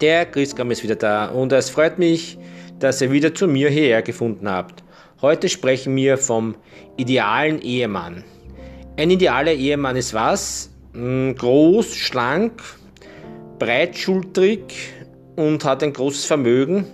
[0.00, 2.36] Der Christkram ist wieder da und es freut mich,
[2.80, 4.82] dass ihr wieder zu mir hierher gefunden habt.
[5.22, 6.56] Heute sprechen wir vom
[6.96, 8.24] idealen Ehemann.
[8.96, 10.70] Ein idealer Ehemann ist was?
[10.92, 12.60] Hm, groß, schlank,
[13.58, 14.62] breitschultrig
[15.36, 16.86] und hat ein großes Vermögen.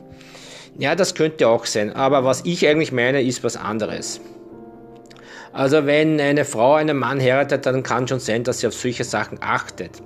[0.78, 4.20] Ja, das könnte auch sein, aber was ich eigentlich meine, ist was anderes.
[5.52, 9.04] Also wenn eine Frau einen Mann heiratet, dann kann schon sein, dass sie auf solche
[9.04, 10.02] Sachen achtet.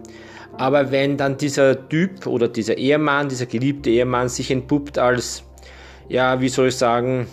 [0.57, 5.43] Aber wenn dann dieser Typ oder dieser Ehemann, dieser geliebte Ehemann sich entpuppt als,
[6.09, 7.27] ja, wie soll ich sagen,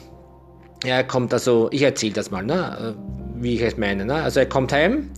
[0.83, 2.95] er kommt also, ich erzähle das mal, ne,
[3.35, 4.05] wie ich es meine.
[4.05, 4.15] Ne?
[4.15, 5.11] Also er kommt heim,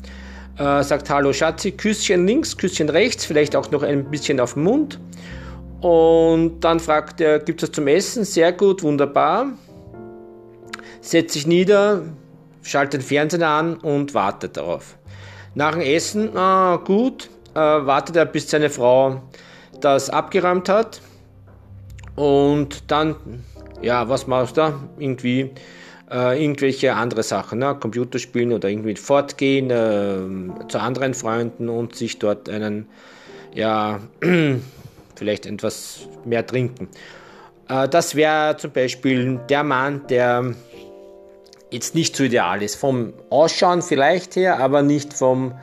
[0.57, 4.63] äh, sagt Hallo Schatzi, Küsschen links, Küsschen rechts, vielleicht auch noch ein bisschen auf den
[4.63, 4.99] Mund.
[5.79, 8.23] Und dann fragt er, gibt es zum Essen?
[8.23, 9.47] Sehr gut, wunderbar.
[11.01, 12.03] Setzt sich nieder,
[12.61, 14.97] schaltet den Fernseher an und wartet darauf.
[15.55, 19.21] Nach dem Essen, ah, gut, äh, wartet er, bis seine Frau
[19.81, 21.01] das abgeräumt hat.
[22.15, 23.15] Und dann,
[23.81, 24.73] ja, was machst du?
[24.97, 25.51] Irgendwie
[26.11, 27.75] äh, irgendwelche andere Sachen, ne?
[27.79, 32.87] Computerspielen oder irgendwie fortgehen äh, zu anderen Freunden und sich dort einen,
[33.53, 33.99] ja,
[35.15, 36.89] vielleicht etwas mehr trinken.
[37.67, 40.53] Äh, das wäre zum Beispiel der Mann, der
[41.71, 42.75] jetzt nicht so ideal ist.
[42.75, 45.53] Vom Ausschauen vielleicht her, aber nicht vom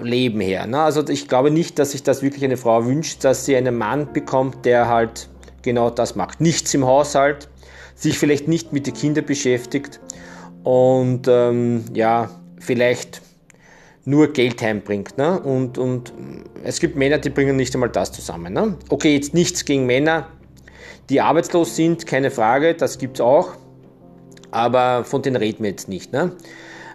[0.00, 0.66] Leben her.
[0.66, 0.80] Ne?
[0.80, 4.12] Also ich glaube nicht, dass sich das wirklich eine Frau wünscht, dass sie einen Mann
[4.12, 5.28] bekommt, der halt
[5.62, 6.40] genau das macht.
[6.40, 7.48] Nichts im Haushalt,
[7.94, 10.00] sich vielleicht nicht mit den Kindern beschäftigt
[10.62, 13.22] und ähm, ja, vielleicht
[14.04, 15.18] nur Geld heimbringt.
[15.18, 15.40] Ne?
[15.40, 16.12] Und, und
[16.62, 18.52] es gibt Männer, die bringen nicht einmal das zusammen.
[18.52, 18.76] Ne?
[18.88, 20.28] Okay, jetzt nichts gegen Männer,
[21.10, 23.54] die arbeitslos sind, keine Frage, das gibt es auch,
[24.50, 26.12] aber von denen reden wir jetzt nicht.
[26.12, 26.32] Ne?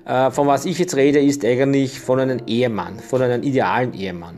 [0.06, 4.38] Äh, von was ich jetzt rede, ist eigentlich von einem Ehemann, von einem idealen Ehemann.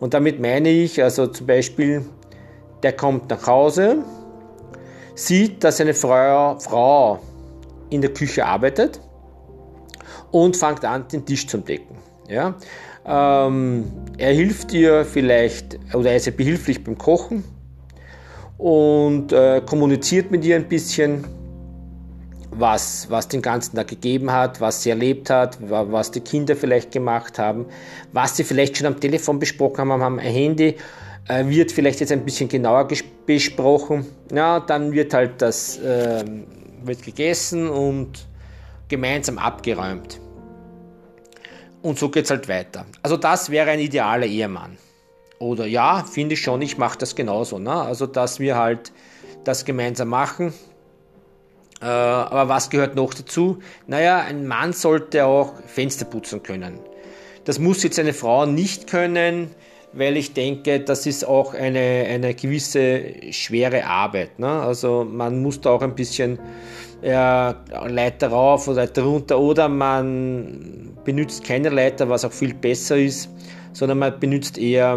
[0.00, 2.04] Und damit meine ich, also zum Beispiel,
[2.82, 3.98] der kommt nach Hause,
[5.14, 7.18] sieht, dass eine Frau, Frau
[7.90, 9.00] in der Küche arbeitet
[10.30, 11.96] und fängt an, den Tisch zu decken.
[12.28, 12.54] Ja?
[13.04, 13.84] Ähm,
[14.18, 17.44] er hilft ihr vielleicht, oder er ist ihr behilflich beim Kochen
[18.58, 21.24] und äh, kommuniziert mit ihr ein bisschen
[22.52, 26.92] was, was den ganzen Tag gegeben hat, was sie erlebt hat, was die Kinder vielleicht
[26.92, 27.66] gemacht haben,
[28.12, 30.76] was sie vielleicht schon am Telefon besprochen haben, am Handy,
[31.28, 32.88] äh, wird vielleicht jetzt ein bisschen genauer
[33.26, 34.06] besprochen.
[34.32, 36.24] Ja, dann wird halt das äh,
[36.84, 38.26] wird gegessen und
[38.88, 40.20] gemeinsam abgeräumt.
[41.82, 42.86] Und so geht es halt weiter.
[43.02, 44.76] Also das wäre ein idealer Ehemann.
[45.38, 47.58] Oder ja, finde ich schon, ich mache das genauso.
[47.58, 47.72] Ne?
[47.72, 48.92] Also dass wir halt
[49.44, 50.52] das gemeinsam machen,
[51.86, 53.58] aber was gehört noch dazu?
[53.86, 56.78] Naja, ein Mann sollte auch Fenster putzen können.
[57.44, 59.50] Das muss jetzt eine Frau nicht können,
[59.92, 64.38] weil ich denke, das ist auch eine, eine gewisse schwere Arbeit.
[64.38, 64.48] Ne?
[64.48, 66.38] Also man muss da auch ein bisschen
[67.02, 67.56] ja,
[67.88, 73.28] Leiter rauf oder Leiter runter oder man benutzt keine Leiter, was auch viel besser ist,
[73.72, 74.96] sondern man benutzt eher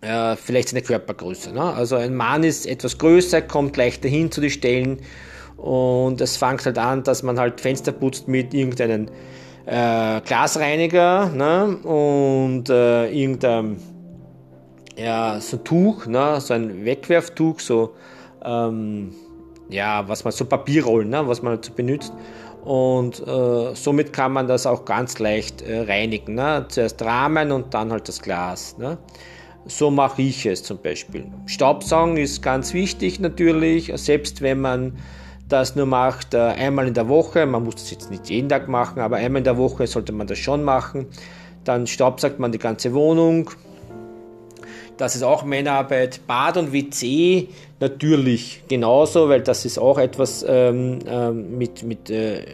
[0.00, 1.52] äh, vielleicht seine Körpergröße.
[1.52, 1.62] Ne?
[1.62, 4.98] Also ein Mann ist etwas größer, kommt leichter hin zu den Stellen
[5.58, 9.08] und es fängt halt an, dass man halt Fenster putzt mit irgendeinem
[9.66, 11.76] äh, Glasreiniger ne?
[11.82, 13.76] und äh, irgendein
[14.96, 16.40] ja, so Tuch, ne?
[16.40, 17.94] so ein Wegwerftuch, so
[18.44, 19.12] ähm,
[19.68, 21.26] ja, was man so Papierrollen, ne?
[21.26, 22.12] was man halt so benutzt.
[22.64, 26.34] Und äh, somit kann man das auch ganz leicht äh, reinigen.
[26.34, 26.66] Ne?
[26.68, 28.76] Zuerst Rahmen und dann halt das Glas.
[28.78, 28.98] Ne?
[29.66, 31.26] So mache ich es zum Beispiel.
[31.46, 34.98] Staubsaugen ist ganz wichtig natürlich, selbst wenn man
[35.48, 38.68] das nur macht äh, einmal in der Woche, man muss das jetzt nicht jeden Tag
[38.68, 41.06] machen, aber einmal in der Woche sollte man das schon machen.
[41.64, 43.50] Dann staubsaugt man die ganze Wohnung.
[44.96, 46.20] Das ist auch Männerarbeit.
[46.26, 47.48] Bad und WC
[47.80, 52.44] natürlich genauso, weil das ist auch etwas ähm, äh, mit, mit äh,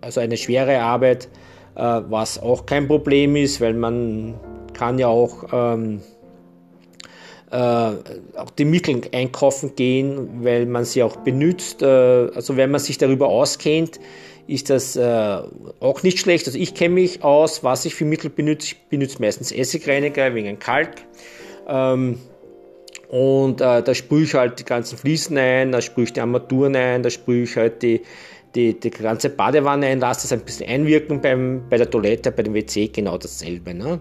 [0.00, 1.28] also eine schwere Arbeit,
[1.74, 4.34] äh, was auch kein Problem ist, weil man
[4.72, 6.17] kann ja auch ähm, äh,
[7.56, 11.82] auch die Mittel einkaufen gehen, weil man sie auch benutzt.
[11.82, 13.98] Äh, also wenn man sich darüber auskennt,
[14.46, 15.38] ist das äh,
[15.80, 16.46] auch nicht schlecht.
[16.46, 18.68] Also ich kenne mich aus, was ich für Mittel benutze.
[18.68, 20.90] Ich benutze meistens Essigreiniger wegen Kalk.
[21.68, 22.18] Ähm,
[23.08, 26.76] und äh, da sprühe ich halt die ganzen Fliesen ein, da sprühe ich die Armaturen
[26.76, 28.02] ein, da sprühe ich halt die,
[28.54, 32.42] die, die ganze Badewanne ein, lasse das ein bisschen einwirken beim, bei der Toilette, bei
[32.42, 33.72] dem WC genau dasselbe.
[33.72, 34.00] Ne?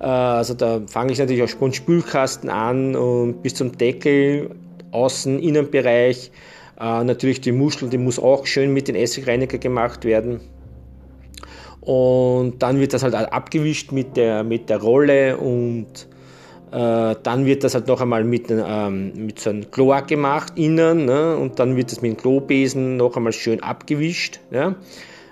[0.00, 4.50] Äh, also da fange ich natürlich auch vom Spülkasten an und bis zum Deckel,
[4.92, 6.30] Außen-, Innenbereich.
[6.78, 10.40] Äh, natürlich die Muschel, die muss auch schön mit den Essigreiniger gemacht werden.
[11.80, 16.08] Und dann wird das halt abgewischt mit der, mit der Rolle und
[16.72, 21.04] Äh, dann wird das halt noch einmal mit, ähm, mit so einem Chlor gemacht innen
[21.04, 21.36] ne?
[21.36, 24.40] und dann wird das mit dem Klobesen noch einmal schön abgewischt.
[24.50, 24.74] Ja?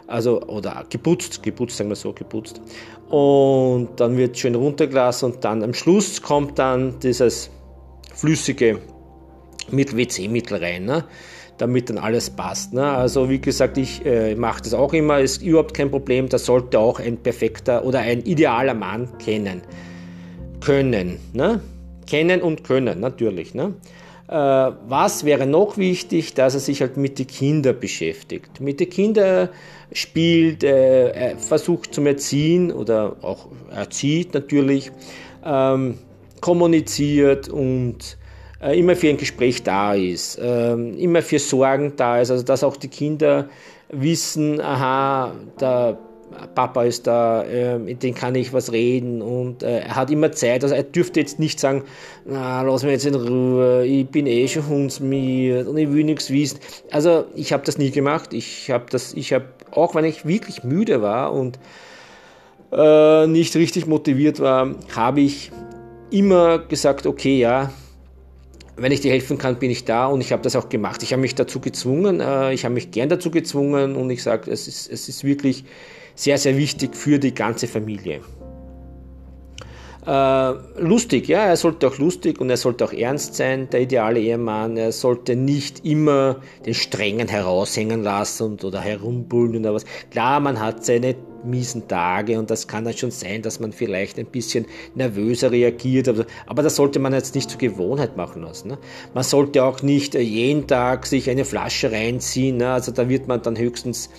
[0.07, 2.61] Also, oder geputzt, geputzt, sagen wir so, geputzt.
[3.09, 7.51] Und dann wird schön runtergelassen und dann am Schluss kommt dann dieses
[8.15, 8.81] flüssige
[9.71, 10.85] mit WC-Mittel rein.
[10.85, 11.05] Ne?
[11.59, 12.73] damit dann alles passt.
[12.73, 12.85] Ne?
[12.85, 16.79] Also wie gesagt, ich äh, mache das auch immer, ist überhaupt kein Problem, das sollte
[16.79, 19.63] auch ein perfekter oder ein idealer Mann kennen.
[20.61, 21.19] Können.
[21.33, 21.61] Ne?
[22.07, 23.55] Kennen und können, natürlich.
[23.55, 23.75] Ne?
[24.27, 28.61] Äh, was wäre noch wichtig, dass er sich halt mit den Kindern beschäftigt.
[28.61, 29.51] Mit den Kindern
[29.93, 34.91] spielt, äh, versucht zum Erziehen oder auch erzieht natürlich,
[35.45, 35.99] ähm,
[36.41, 38.17] kommuniziert und
[38.63, 42.65] äh, immer für ein Gespräch da ist, ähm, immer für Sorgen da ist, also dass
[42.65, 43.49] auch die Kinder
[43.91, 45.99] wissen, aha, der
[46.55, 50.33] Papa ist da, äh, mit dem kann ich was reden und äh, er hat immer
[50.33, 50.63] Zeit.
[50.63, 51.85] Also er dürfte jetzt nicht sagen,
[52.25, 56.31] na, lass mich jetzt in Ruhe, ich bin eh schon hundsmiert und ich will nichts
[56.31, 56.59] wissen.
[56.91, 58.33] Also ich habe das nie gemacht.
[58.33, 61.59] Ich habe das, ich habe, auch wenn ich wirklich müde war und
[62.73, 65.51] äh, nicht richtig motiviert war, habe ich
[66.11, 67.71] immer gesagt, okay, ja,
[68.77, 71.03] wenn ich dir helfen kann, bin ich da und ich habe das auch gemacht.
[71.03, 74.51] Ich habe mich dazu gezwungen, äh, ich habe mich gern dazu gezwungen und ich sage,
[74.51, 75.65] es ist, es ist wirklich
[76.15, 78.21] sehr, sehr wichtig für die ganze Familie.
[80.07, 84.21] Äh, lustig, ja, er sollte auch lustig und er sollte auch ernst sein, der ideale
[84.21, 84.77] Ehemann.
[84.77, 89.87] Er sollte nicht immer den Strengen heraushängen lassen und, oder herumbullen oder was.
[90.11, 94.19] Klar, man hat seine miesen Tage und das kann dann schon sein, dass man vielleicht
[94.19, 96.09] ein bisschen nervöser reagiert,
[96.47, 98.69] aber, das sollte man jetzt nicht zur Gewohnheit machen lassen.
[98.69, 98.79] Ne?
[99.15, 102.73] Man sollte auch nicht äh, jeden Tag sich eine Flasche reinziehen, ne?
[102.73, 104.11] also da wird man dann höchstens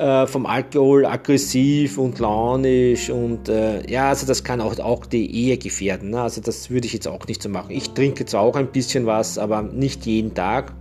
[0.00, 5.30] äh, vom Alkohol aggressiv und launisch und äh, ja, also das kann auch, auch die
[5.30, 6.10] Ehe gefährden.
[6.10, 6.22] Ne?
[6.22, 7.70] Also das würde ich jetzt auch nicht so machen.
[7.70, 10.72] Ich trinke zwar auch ein bisschen was, aber nicht jeden Tag.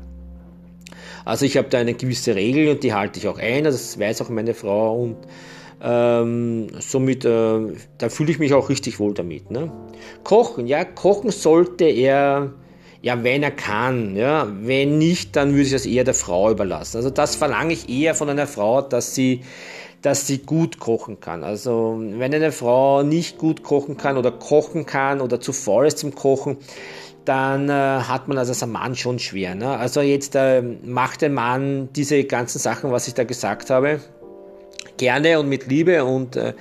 [1.25, 3.99] Also ich habe da eine gewisse Regel und die halte ich auch ein, also das
[3.99, 5.17] weiß auch meine Frau und
[5.81, 7.59] ähm, somit, äh,
[7.97, 9.51] da fühle ich mich auch richtig wohl damit.
[9.51, 9.69] Ne?
[10.23, 12.53] Kochen, ja, kochen sollte er,
[13.01, 16.97] ja, wenn er kann, ja, wenn nicht, dann würde ich das eher der Frau überlassen.
[16.97, 19.41] Also das verlange ich eher von einer Frau, dass sie,
[20.01, 21.43] dass sie gut kochen kann.
[21.43, 25.99] Also wenn eine Frau nicht gut kochen kann oder kochen kann oder zu faul ist
[25.99, 26.57] zum Kochen,
[27.23, 29.55] dann äh, hat man also als Mann schon schwer.
[29.55, 29.69] Ne?
[29.69, 33.99] Also jetzt äh, macht ein Mann diese ganzen Sachen, was ich da gesagt habe,
[34.97, 36.53] gerne und mit Liebe und äh,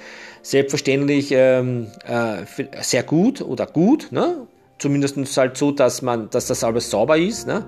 [0.43, 2.45] selbstverständlich ähm, äh,
[2.81, 4.13] sehr gut oder gut.
[4.13, 4.47] Ne?
[4.79, 7.47] Zumindest halt so, dass man, dass das alles sauber ist.
[7.47, 7.65] Ne?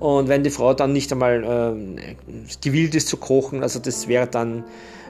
[0.00, 2.14] Und wenn die Frau dann nicht einmal äh,
[2.60, 4.64] gewillt ist zu kochen, also das wäre dann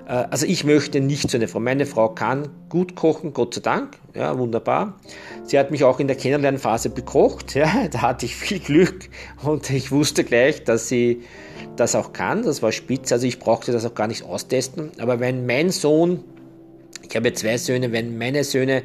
[0.08, 1.60] äh, also ich möchte nicht so eine Frau.
[1.60, 4.98] Meine Frau kann gut kochen, Gott sei Dank, ja, wunderbar.
[5.44, 9.08] Sie hat mich auch in der Kennenlernphase bekocht, ja, da hatte ich viel Glück
[9.44, 11.22] und ich wusste gleich, dass sie
[11.76, 14.90] das auch kann, das war spitze, also ich brauchte das auch gar nicht austesten.
[14.98, 16.24] Aber wenn mein Sohn,
[17.08, 18.82] ich habe zwei Söhne, wenn meine Söhne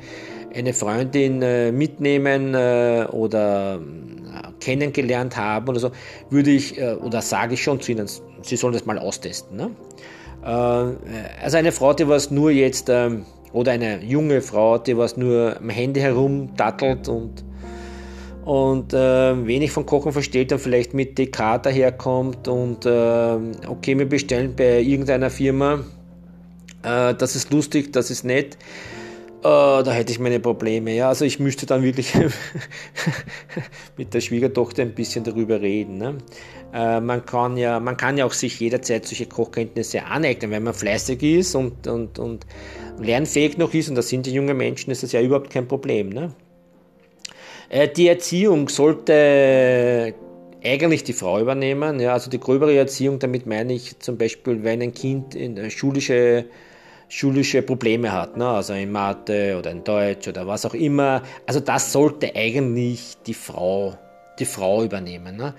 [0.54, 5.92] eine Freundin äh, mitnehmen äh, oder äh, kennengelernt haben oder so,
[6.30, 8.08] würde ich äh, oder sage ich schon zu ihnen,
[8.42, 9.58] sie sollen das mal austesten.
[9.58, 9.72] Ne?
[10.44, 10.48] Äh,
[11.44, 15.58] also eine Frau, die was nur jetzt, ähm, oder eine junge Frau, die was nur
[15.60, 17.44] am Handy herumdattelt und,
[18.44, 24.10] und äh, wenig von Kochen versteht und vielleicht mit DK daherkommt und äh, okay, wir
[24.10, 25.80] bestellen bei irgendeiner Firma,
[26.84, 28.58] äh, das ist lustig, das ist nett.
[29.44, 30.94] Uh, da hätte ich meine Probleme.
[30.94, 32.14] Ja, also ich müsste dann wirklich
[33.98, 35.98] mit der Schwiegertochter ein bisschen darüber reden.
[35.98, 36.18] Ne?
[36.74, 40.74] Uh, man, kann ja, man kann ja auch sich jederzeit solche Kochkenntnisse aneignen, wenn man
[40.74, 42.46] fleißig ist und, und, und
[43.02, 46.08] lernfähig noch ist, und das sind die jungen Menschen, ist das ja überhaupt kein Problem.
[46.08, 46.34] Ne?
[47.70, 50.14] Uh, die Erziehung sollte
[50.64, 52.00] eigentlich die Frau übernehmen.
[52.00, 56.46] Ja, also die gröbere Erziehung, damit meine ich zum Beispiel, wenn ein Kind in schulische
[57.14, 58.48] schulische Probleme hat, ne?
[58.48, 61.22] also in Mathe oder in Deutsch oder was auch immer.
[61.46, 63.96] Also das sollte eigentlich die Frau,
[64.40, 65.38] die Frau übernehmen.
[65.38, 65.54] Ne?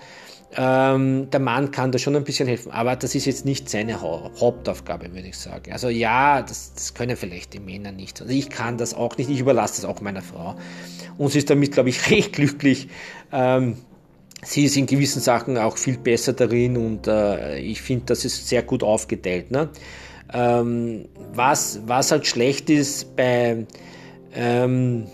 [0.57, 4.01] Ähm, der Mann kann da schon ein bisschen helfen, aber das ist jetzt nicht seine
[4.01, 5.73] Hauptaufgabe, würde ich sagen.
[5.73, 8.21] Also ja, das, das können vielleicht die Männer nicht.
[8.21, 10.57] Also ich kann das auch nicht, ich überlasse das auch meiner Frau.
[11.19, 12.89] Und sie ist damit, glaube ich, recht glücklich.
[13.31, 13.77] Ähm,
[14.43, 18.49] sie ist in gewissen Sachen auch viel besser darin und äh, ich finde, das ist
[18.49, 19.53] sehr gut aufgeteilt.
[19.53, 19.69] Ne?
[20.33, 23.66] Ähm, was, was halt schlecht ist bei,
[24.35, 25.07] ähm,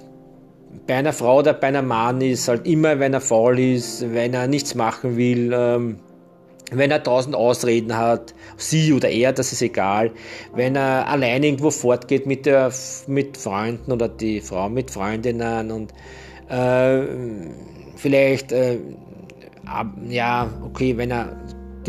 [0.87, 4.35] bei einer Frau oder bei einem Mann ist halt immer, wenn er faul ist, wenn
[4.35, 5.99] er nichts machen will, ähm,
[6.73, 10.13] wenn er tausend Ausreden hat, sie oder er, das ist egal.
[10.55, 12.73] Wenn er allein irgendwo fortgeht mit, der,
[13.09, 15.93] mit Freunden oder die Frau mit Freundinnen und
[16.49, 17.03] äh,
[17.97, 18.79] vielleicht, äh,
[19.67, 21.37] ab, ja, okay, wenn er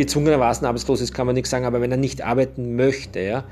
[0.01, 3.43] gezwungenermaßen arbeitslos ist, kann man nichts sagen, aber wenn er nicht arbeiten möchte, ja,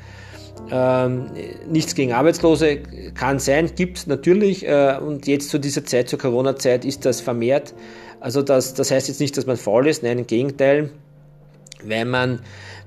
[0.72, 1.28] ähm,
[1.70, 2.80] nichts gegen Arbeitslose
[3.16, 4.68] kann sein, gibt es natürlich.
[4.68, 7.74] Äh, und jetzt zu dieser Zeit, zur Corona-Zeit, ist das vermehrt.
[8.20, 10.92] Also das, das heißt jetzt nicht, dass man faul ist, nein, im Gegenteil
[11.84, 12.40] wenn man,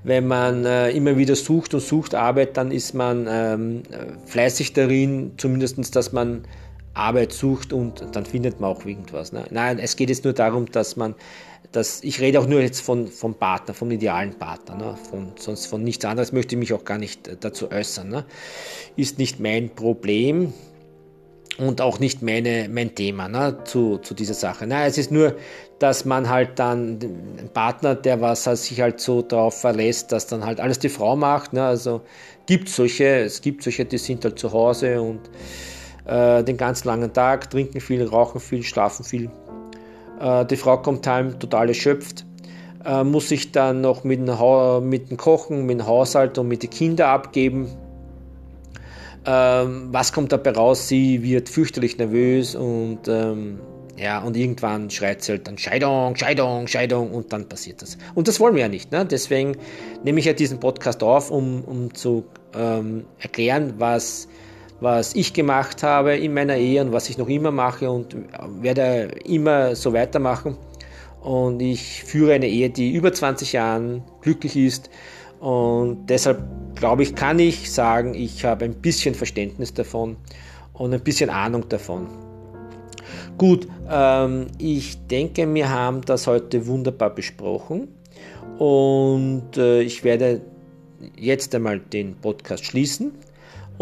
[0.04, 3.82] wenn man äh, immer wieder sucht und sucht Arbeit, dann ist man ähm,
[4.26, 6.42] fleißig darin, zumindest, dass man
[6.94, 9.32] Arbeit sucht und dann findet man auch irgendwas.
[9.32, 9.44] Ne?
[9.50, 11.14] Nein, es geht jetzt nur darum, dass man,
[11.72, 14.98] dass, ich rede auch nur jetzt von, vom Partner, vom idealen Partner, ne?
[15.10, 18.08] von, sonst von nichts anderes möchte ich mich auch gar nicht dazu äußern.
[18.08, 18.24] Ne?
[18.96, 20.52] Ist nicht mein Problem
[21.58, 24.66] und auch nicht meine, mein Thema ne, zu, zu dieser Sache.
[24.66, 25.36] Na, es ist nur,
[25.78, 26.98] dass man halt dann
[27.38, 30.88] einen Partner, der was halt sich halt so darauf verlässt, dass dann halt alles die
[30.88, 31.52] Frau macht.
[31.52, 32.02] Ne, also
[32.46, 35.20] gibt solche, es gibt solche, die sind halt zu Hause und
[36.06, 39.30] äh, den ganzen langen Tag, trinken viel, rauchen viel, schlafen viel.
[40.22, 42.24] Äh, die Frau kommt heim total erschöpft,
[42.84, 46.62] äh, muss sich dann noch mit dem, mit dem Kochen, mit dem Haushalt und mit
[46.62, 47.68] den Kindern abgeben
[49.24, 50.88] ähm, was kommt dabei raus?
[50.88, 53.60] Sie wird fürchterlich nervös und ähm,
[53.96, 57.98] ja, und irgendwann schreit sie halt dann Scheidung, Scheidung, Scheidung und dann passiert das.
[58.14, 58.90] Und das wollen wir ja nicht.
[58.90, 59.06] Ne?
[59.06, 59.56] Deswegen
[60.02, 62.24] nehme ich ja diesen Podcast auf, um, um zu
[62.54, 64.26] ähm, erklären, was,
[64.82, 68.16] was ich gemacht habe in meiner Ehe und was ich noch immer mache und
[68.60, 70.56] werde immer so weitermachen.
[71.20, 74.90] Und ich führe eine Ehe, die über 20 Jahren glücklich ist
[75.38, 76.42] und deshalb
[76.74, 80.16] glaube ich, kann ich sagen, ich habe ein bisschen Verständnis davon
[80.72, 82.08] und ein bisschen Ahnung davon.
[83.38, 87.86] Gut, ähm, ich denke, wir haben das heute wunderbar besprochen
[88.58, 90.40] und äh, ich werde
[91.16, 93.12] jetzt einmal den Podcast schließen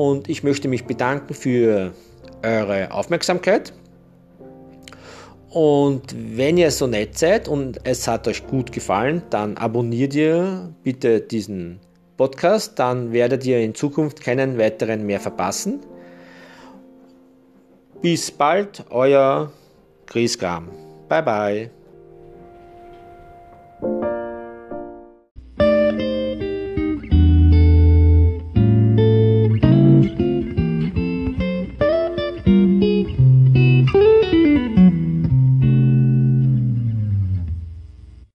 [0.00, 1.92] und ich möchte mich bedanken für
[2.42, 3.74] eure Aufmerksamkeit
[5.50, 10.72] und wenn ihr so nett seid und es hat euch gut gefallen, dann abonniert ihr
[10.84, 11.80] bitte diesen
[12.16, 15.80] Podcast, dann werdet ihr in Zukunft keinen weiteren mehr verpassen.
[18.00, 19.50] Bis bald, euer
[20.06, 20.68] Chris Graham.
[21.08, 21.79] Bye bye.